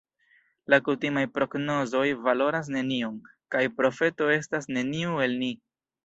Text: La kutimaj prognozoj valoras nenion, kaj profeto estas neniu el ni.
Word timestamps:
La 0.73 0.77
kutimaj 0.85 1.25
prognozoj 1.33 2.05
valoras 2.27 2.71
nenion, 2.75 3.19
kaj 3.55 3.61
profeto 3.81 4.31
estas 4.37 4.69
neniu 4.79 5.21
el 5.27 5.37
ni. 5.43 5.51